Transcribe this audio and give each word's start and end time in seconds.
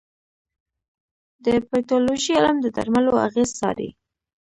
د 1.45 1.47
پیتالوژي 1.69 2.33
علم 2.39 2.57
د 2.61 2.67
درملو 2.75 3.13
اغېز 3.27 3.49
څاري. 3.59 3.89